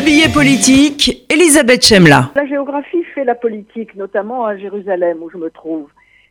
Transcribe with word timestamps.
Le 0.00 0.06
billet 0.06 0.32
politique, 0.32 1.26
Elisabeth 1.28 1.84
Chemla. 1.84 2.30
La 2.34 2.46
géographie 2.46 3.04
fait 3.14 3.24
la 3.24 3.34
politique, 3.34 3.94
notamment 3.96 4.46
à 4.46 4.56
Jérusalem 4.56 5.22
où 5.22 5.28
je 5.28 5.36
me 5.36 5.50
trouve. 5.50 5.90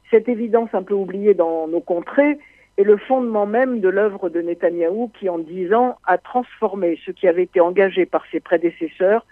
Cette 0.09 0.27
évidence 0.27 0.69
un 0.73 0.81
peu 0.81 0.95
oubliée 0.95 1.35
dans 1.35 1.67
nos 1.67 1.79
contrées 1.79 2.39
est 2.79 2.83
le 2.83 2.97
fondement 2.97 3.45
même 3.45 3.79
de 3.79 3.87
l'œuvre 3.87 4.29
de 4.29 4.41
Netanyahou 4.41 5.11
qui, 5.19 5.29
en 5.29 5.37
dix 5.37 5.71
ans, 5.71 5.97
a 6.07 6.17
transformé 6.17 6.99
ce 7.05 7.11
qui 7.11 7.27
avait 7.27 7.43
été 7.43 7.59
engagé 7.59 8.07
par 8.07 8.23
ses 8.31 8.39
prédécesseurs 8.39 9.23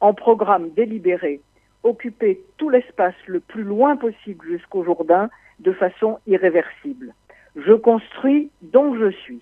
en 0.00 0.12
programme 0.12 0.70
délibéré, 0.70 1.40
occuper 1.84 2.40
tout 2.56 2.70
l'espace 2.70 3.14
le 3.28 3.38
plus 3.38 3.62
loin 3.62 3.94
possible 3.94 4.44
jusqu'au 4.48 4.82
Jourdain 4.82 5.30
de 5.60 5.70
façon 5.70 6.18
irréversible. 6.26 7.14
Je 7.54 7.74
construis, 7.74 8.50
donc 8.60 8.98
je 8.98 9.12
suis. 9.12 9.40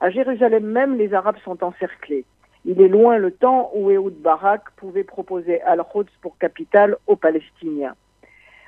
À 0.00 0.10
Jérusalem 0.10 0.64
même, 0.64 0.98
les 0.98 1.14
Arabes 1.14 1.38
sont 1.44 1.62
encerclés. 1.62 2.24
Il 2.64 2.80
est 2.80 2.88
loin 2.88 3.18
le 3.18 3.32
temps 3.32 3.70
où 3.74 3.90
Ehud 3.90 4.14
Barak 4.20 4.62
pouvait 4.76 5.04
proposer 5.04 5.60
Al-Quds 5.62 6.10
pour 6.20 6.38
capitale 6.38 6.96
aux 7.06 7.16
Palestiniens. 7.16 7.94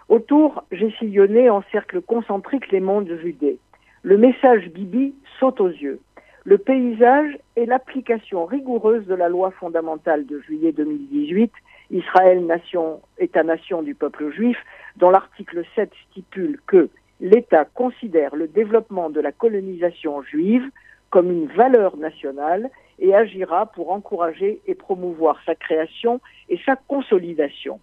Autour, 0.08 0.64
j'ai 0.72 0.90
sillonné 0.98 1.48
en 1.48 1.62
cercle 1.72 2.00
concentrique 2.02 2.70
les 2.72 2.80
mondes 2.80 3.16
judés. 3.22 3.58
Le 4.02 4.18
message 4.18 4.68
Bibi 4.68 5.14
saute 5.38 5.60
aux 5.60 5.68
yeux. 5.68 6.00
Le 6.44 6.58
paysage 6.58 7.38
est 7.56 7.64
l'application 7.64 8.44
rigoureuse 8.44 9.06
de 9.06 9.14
la 9.14 9.30
loi 9.30 9.50
fondamentale 9.52 10.26
de 10.26 10.40
juillet 10.40 10.72
2018, 10.72 11.50
Israël, 11.90 12.44
nation, 12.44 13.00
État-nation 13.18 13.82
du 13.82 13.94
peuple 13.94 14.30
juif, 14.30 14.58
dont 14.96 15.08
l'article 15.08 15.64
7 15.74 15.90
stipule 16.10 16.60
que 16.66 16.90
l'État 17.20 17.64
considère 17.64 18.36
le 18.36 18.46
développement 18.48 19.08
de 19.08 19.20
la 19.20 19.32
colonisation 19.32 20.20
juive 20.22 20.68
comme 21.14 21.30
une 21.30 21.46
valeur 21.46 21.96
nationale 21.96 22.70
et 22.98 23.14
agira 23.14 23.66
pour 23.66 23.92
encourager 23.92 24.59
et 24.66 24.74
promouvoir 24.74 25.41
sa 25.46 25.55
création 25.55 26.20
et 26.48 26.58
sa 26.66 26.75
consolidation. 26.75 27.78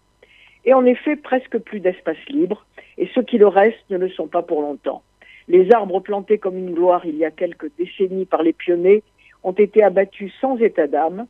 Et 0.65 0.73
en 0.73 0.83
effet, 0.83 1.15
presque 1.15 1.57
plus 1.59 1.79
d'espace 1.79 2.17
libre, 2.27 2.65
et 2.97 3.09
ceux 3.15 3.23
qui 3.23 3.37
le 3.37 3.47
restent 3.47 3.89
ne 3.89 3.97
le 3.97 4.09
sont 4.09 4.27
pas 4.27 4.41
pour 4.41 4.61
longtemps. 4.61 5.01
Les 5.47 5.71
arbres 5.71 6.01
plantés 6.01 6.39
comme 6.39 6.57
une 6.57 6.73
gloire 6.73 7.05
il 7.05 7.15
y 7.15 7.23
a 7.23 7.31
quelques 7.31 7.71
décennies 7.77 8.25
par 8.25 8.43
les 8.43 8.51
pionniers 8.51 9.01
ont 9.43 9.53
été 9.53 9.81
abattus 9.81 10.33
sans 10.41 10.57
état 10.57 10.87
d'âme. 10.87 11.25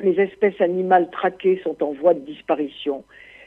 Les 0.00 0.20
espèces 0.20 0.60
animales 0.60 1.08
traquées 1.10 1.62
sont 1.64 1.82
en 1.82 1.92
voie 1.92 2.12
de 2.12 2.20
disparition. 2.20 3.04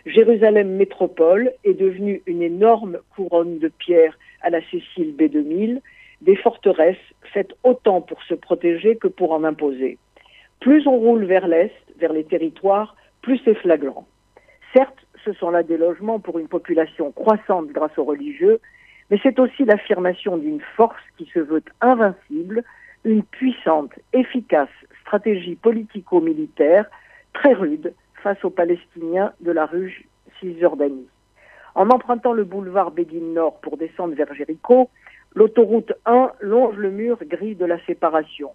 Jérusalem 0.07 0.71
métropole 0.71 1.53
est 1.63 1.75
devenue 1.75 2.23
une 2.25 2.41
énorme 2.41 2.97
couronne 3.15 3.59
de 3.59 3.67
pierre 3.67 4.17
à 4.41 4.49
la 4.49 4.61
Cécile 4.71 5.13
B2000, 5.15 5.81
des 6.21 6.35
forteresses 6.35 6.97
faites 7.33 7.53
autant 7.63 8.01
pour 8.01 8.21
se 8.23 8.33
protéger 8.33 8.95
que 8.95 9.07
pour 9.07 9.31
en 9.31 9.43
imposer. 9.43 9.97
Plus 10.59 10.87
on 10.87 10.97
roule 10.97 11.25
vers 11.25 11.47
l'est, 11.47 11.73
vers 11.97 12.13
les 12.13 12.23
territoires, 12.23 12.95
plus 13.21 13.39
c'est 13.43 13.55
flagrant. 13.55 14.07
Certes, 14.73 15.05
ce 15.23 15.33
sont 15.33 15.49
là 15.49 15.63
des 15.63 15.77
logements 15.77 16.19
pour 16.19 16.39
une 16.39 16.47
population 16.47 17.11
croissante 17.11 17.67
grâce 17.67 17.97
aux 17.97 18.03
religieux, 18.03 18.59
mais 19.09 19.19
c'est 19.21 19.39
aussi 19.39 19.65
l'affirmation 19.65 20.37
d'une 20.37 20.61
force 20.75 21.01
qui 21.17 21.25
se 21.33 21.39
veut 21.39 21.63
invincible, 21.81 22.63
une 23.03 23.23
puissante, 23.23 23.91
efficace 24.13 24.69
stratégie 25.01 25.55
politico-militaire 25.55 26.85
très 27.33 27.53
rude 27.53 27.93
face 28.23 28.43
aux 28.43 28.49
Palestiniens 28.49 29.33
de 29.41 29.51
la 29.51 29.65
rue 29.65 30.07
Cisjordanie. 30.39 31.07
En 31.75 31.89
empruntant 31.89 32.33
le 32.33 32.43
boulevard 32.43 32.91
Béguine 32.91 33.33
Nord 33.33 33.59
pour 33.59 33.77
descendre 33.77 34.15
vers 34.15 34.33
Jéricho, 34.33 34.89
L'autoroute 35.35 35.91
1 36.05 36.31
longe 36.39 36.77
le 36.77 36.91
mur 36.91 37.17
gris 37.25 37.55
de 37.55 37.65
la 37.65 37.77
séparation. 37.85 38.51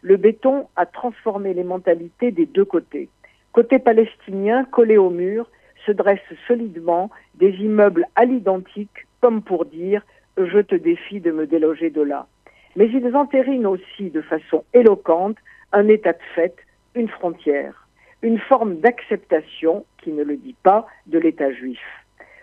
Le 0.00 0.16
béton 0.16 0.68
a 0.76 0.86
transformé 0.86 1.54
les 1.54 1.64
mentalités 1.64 2.30
des 2.30 2.46
deux 2.46 2.64
côtés. 2.64 3.08
Côté 3.50 3.80
palestinien, 3.80 4.64
collé 4.64 4.96
au 4.96 5.10
mur, 5.10 5.50
se 5.84 5.90
dressent 5.90 6.20
solidement 6.46 7.10
des 7.34 7.50
immeubles 7.56 8.06
à 8.14 8.26
l'identique, 8.26 9.08
comme 9.20 9.42
pour 9.42 9.64
dire 9.64 10.06
je 10.36 10.60
te 10.60 10.76
défie 10.76 11.18
de 11.18 11.32
me 11.32 11.48
déloger 11.48 11.90
de 11.90 12.00
là. 12.00 12.28
Mais 12.76 12.88
ils 12.88 13.16
entérinent 13.16 13.66
aussi 13.66 14.10
de 14.10 14.22
façon 14.22 14.64
éloquente 14.72 15.36
un 15.72 15.88
état 15.88 16.12
de 16.12 16.22
fait, 16.36 16.54
une 16.94 17.08
frontière, 17.08 17.88
une 18.22 18.38
forme 18.38 18.76
d'acceptation, 18.76 19.84
qui 19.98 20.12
ne 20.12 20.22
le 20.22 20.36
dit 20.36 20.56
pas, 20.62 20.86
de 21.08 21.18
l'État 21.18 21.52
juif. 21.52 21.80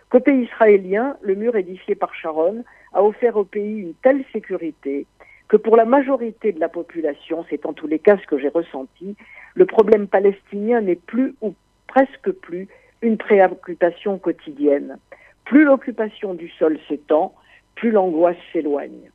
Côté 0.09 0.33
israélien, 0.33 1.15
le 1.21 1.35
mur 1.35 1.55
édifié 1.55 1.95
par 1.95 2.13
Sharon 2.13 2.65
a 2.97 3.03
offert 3.03 3.37
au 3.37 3.43
pays 3.43 3.79
une 3.79 3.93
telle 3.93 4.23
sécurité 4.33 5.05
que 5.47 5.55
pour 5.55 5.77
la 5.77 5.85
majorité 5.85 6.51
de 6.51 6.59
la 6.59 6.67
population, 6.67 7.45
c'est 7.47 7.65
en 7.67 7.73
tous 7.73 7.85
les 7.85 7.99
cas 7.99 8.17
ce 8.17 8.25
que 8.25 8.39
j'ai 8.39 8.49
ressenti, 8.49 9.15
le 9.53 9.65
problème 9.67 10.07
palestinien 10.07 10.81
n'est 10.81 10.95
plus 10.95 11.35
ou 11.41 11.53
presque 11.85 12.31
plus 12.31 12.67
une 13.03 13.17
préoccupation 13.17 14.17
quotidienne. 14.17 14.97
Plus 15.45 15.63
l'occupation 15.63 16.33
du 16.33 16.49
sol 16.49 16.79
s'étend, 16.87 17.35
plus 17.75 17.91
l'angoisse 17.91 18.37
s'éloigne. 18.51 19.11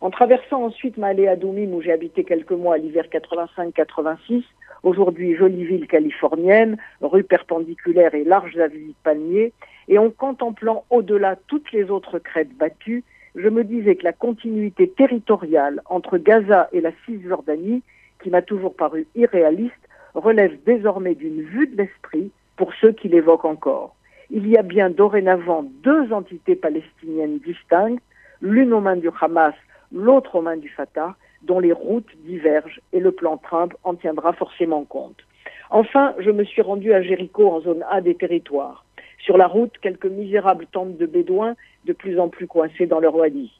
En 0.00 0.10
traversant 0.10 0.64
ensuite 0.64 0.96
Malé 0.96 1.28
Adoumim, 1.28 1.72
où 1.74 1.82
j'ai 1.82 1.92
habité 1.92 2.24
quelques 2.24 2.52
mois 2.52 2.76
à 2.76 2.78
l'hiver 2.78 3.04
85-86, 3.12 4.44
aujourd'hui 4.82 5.36
jolie 5.36 5.66
ville 5.66 5.86
californienne, 5.86 6.78
rue 7.02 7.22
perpendiculaire 7.22 8.14
et 8.14 8.24
larges 8.24 8.56
avis 8.58 8.88
de 8.88 8.94
palmiers, 9.04 9.52
et 9.88 9.98
en 9.98 10.10
contemplant 10.10 10.84
au-delà 10.88 11.36
toutes 11.46 11.70
les 11.72 11.90
autres 11.90 12.18
crêtes 12.18 12.56
battues, 12.56 13.04
je 13.36 13.48
me 13.48 13.64
disais 13.64 13.96
que 13.96 14.04
la 14.04 14.14
continuité 14.14 14.88
territoriale 14.88 15.82
entre 15.86 16.16
Gaza 16.16 16.68
et 16.72 16.80
la 16.80 16.90
Cisjordanie, 17.04 17.82
qui 18.22 18.30
m'a 18.30 18.40
toujours 18.40 18.74
paru 18.74 19.06
irréaliste, 19.14 19.74
relève 20.14 20.56
désormais 20.64 21.14
d'une 21.14 21.42
vue 21.42 21.66
de 21.66 21.76
l'esprit 21.76 22.30
pour 22.56 22.72
ceux 22.80 22.92
qui 22.92 23.08
l'évoquent 23.08 23.44
encore. 23.44 23.94
Il 24.30 24.48
y 24.48 24.56
a 24.56 24.62
bien 24.62 24.88
dorénavant 24.88 25.64
deux 25.82 26.12
entités 26.12 26.56
palestiniennes 26.56 27.38
distinctes, 27.38 28.02
l'une 28.40 28.72
aux 28.72 28.80
mains 28.80 28.96
du 28.96 29.10
Hamas, 29.20 29.54
l'autre 29.92 30.36
aux 30.36 30.42
mains 30.42 30.56
du 30.56 30.70
Fatah, 30.70 31.14
dont 31.42 31.60
les 31.60 31.72
routes 31.72 32.10
divergent 32.24 32.80
et 32.94 33.00
le 33.00 33.12
plan 33.12 33.36
Trump 33.36 33.74
en 33.84 33.94
tiendra 33.94 34.32
forcément 34.32 34.84
compte. 34.84 35.18
Enfin, 35.68 36.14
je 36.18 36.30
me 36.30 36.44
suis 36.44 36.62
rendu 36.62 36.94
à 36.94 37.02
Jéricho 37.02 37.48
en 37.50 37.60
zone 37.60 37.84
A 37.90 38.00
des 38.00 38.14
territoires. 38.14 38.84
Sur 39.18 39.36
la 39.36 39.46
route, 39.46 39.72
quelques 39.82 40.06
misérables 40.06 40.66
tentes 40.66 40.96
de 40.96 41.06
bédouins 41.06 41.54
de 41.86 41.92
plus 41.92 42.18
en 42.18 42.28
plus 42.28 42.46
coincés 42.46 42.86
dans 42.86 43.00
leur 43.00 43.14
wadi. 43.14 43.50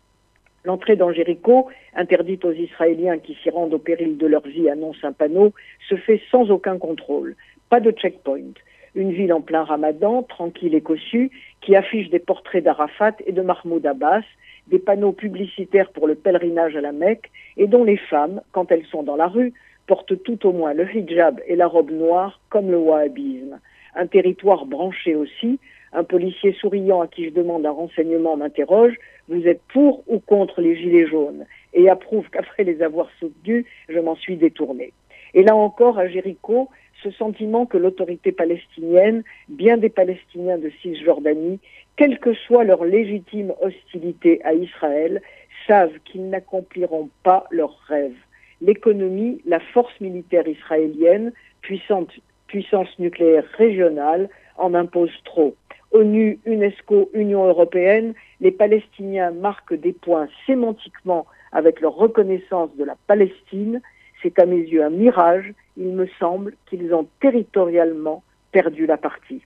L'entrée 0.64 0.96
dans 0.96 1.12
Jéricho, 1.12 1.68
interdite 1.94 2.44
aux 2.44 2.52
Israéliens 2.52 3.18
qui 3.18 3.36
s'y 3.40 3.50
rendent 3.50 3.72
au 3.72 3.78
péril 3.78 4.18
de 4.18 4.26
leur 4.26 4.42
vie, 4.42 4.68
annonce 4.68 5.02
un 5.04 5.12
panneau, 5.12 5.52
se 5.88 5.94
fait 5.94 6.20
sans 6.30 6.50
aucun 6.50 6.76
contrôle. 6.76 7.36
Pas 7.70 7.78
de 7.78 7.92
checkpoint. 7.92 8.54
Une 8.96 9.12
ville 9.12 9.32
en 9.32 9.40
plein 9.40 9.62
ramadan, 9.62 10.24
tranquille 10.24 10.74
et 10.74 10.80
cossue, 10.80 11.30
qui 11.60 11.76
affiche 11.76 12.10
des 12.10 12.18
portraits 12.18 12.64
d'Arafat 12.64 13.14
et 13.26 13.32
de 13.32 13.42
Mahmoud 13.42 13.86
Abbas, 13.86 14.24
des 14.66 14.80
panneaux 14.80 15.12
publicitaires 15.12 15.90
pour 15.90 16.08
le 16.08 16.16
pèlerinage 16.16 16.74
à 16.74 16.80
la 16.80 16.92
Mecque, 16.92 17.30
et 17.56 17.68
dont 17.68 17.84
les 17.84 17.96
femmes, 17.96 18.40
quand 18.50 18.72
elles 18.72 18.86
sont 18.86 19.04
dans 19.04 19.16
la 19.16 19.28
rue, 19.28 19.52
portent 19.86 20.20
tout 20.24 20.44
au 20.46 20.52
moins 20.52 20.74
le 20.74 20.84
hijab 20.92 21.40
et 21.46 21.54
la 21.54 21.68
robe 21.68 21.92
noire, 21.92 22.40
comme 22.48 22.72
le 22.72 22.78
wahhabisme. 22.78 23.60
Un 23.94 24.06
territoire 24.08 24.66
branché 24.66 25.14
aussi, 25.14 25.60
un 25.96 26.04
policier 26.04 26.52
souriant 26.60 27.00
à 27.00 27.08
qui 27.08 27.24
je 27.24 27.30
demande 27.30 27.64
un 27.64 27.70
renseignement 27.70 28.36
m'interroge, 28.36 28.94
vous 29.28 29.48
êtes 29.48 29.62
pour 29.72 30.04
ou 30.06 30.20
contre 30.20 30.60
les 30.60 30.76
gilets 30.76 31.06
jaunes? 31.06 31.46
Et 31.72 31.88
approuve 31.88 32.28
qu'après 32.30 32.64
les 32.64 32.82
avoir 32.82 33.08
soutenus, 33.18 33.64
je 33.88 33.98
m'en 33.98 34.14
suis 34.14 34.36
détourné. 34.36 34.92
Et 35.32 35.42
là 35.42 35.56
encore, 35.56 35.98
à 35.98 36.06
Jéricho, 36.06 36.68
ce 37.02 37.10
sentiment 37.10 37.64
que 37.64 37.78
l'autorité 37.78 38.30
palestinienne, 38.30 39.24
bien 39.48 39.78
des 39.78 39.88
Palestiniens 39.88 40.58
de 40.58 40.70
Cisjordanie, 40.82 41.60
quelle 41.96 42.18
que 42.18 42.34
soit 42.34 42.64
leur 42.64 42.84
légitime 42.84 43.54
hostilité 43.62 44.42
à 44.44 44.52
Israël, 44.52 45.22
savent 45.66 45.98
qu'ils 46.04 46.28
n'accompliront 46.28 47.08
pas 47.22 47.46
leurs 47.50 47.78
rêves. 47.88 48.16
L'économie, 48.60 49.40
la 49.46 49.60
force 49.60 49.98
militaire 50.00 50.46
israélienne, 50.46 51.32
puissante, 51.62 52.10
puissance 52.48 52.88
nucléaire 52.98 53.46
régionale, 53.56 54.28
en 54.58 54.74
impose 54.74 55.12
trop. 55.24 55.54
ONU, 55.92 56.38
UNESCO, 56.44 57.10
Union 57.14 57.46
européenne, 57.46 58.14
les 58.40 58.50
Palestiniens 58.50 59.30
marquent 59.30 59.74
des 59.74 59.92
points 59.92 60.28
sémantiquement 60.46 61.26
avec 61.52 61.80
leur 61.80 61.94
reconnaissance 61.94 62.70
de 62.76 62.84
la 62.84 62.96
Palestine. 63.06 63.80
C'est 64.22 64.38
à 64.38 64.46
mes 64.46 64.60
yeux 64.60 64.84
un 64.84 64.90
mirage. 64.90 65.54
Il 65.76 65.88
me 65.88 66.06
semble 66.18 66.54
qu'ils 66.68 66.92
ont 66.92 67.06
territorialement 67.20 68.22
perdu 68.52 68.86
la 68.86 68.96
partie. 68.96 69.42